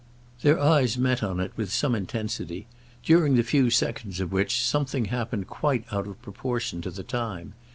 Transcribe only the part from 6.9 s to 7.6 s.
time.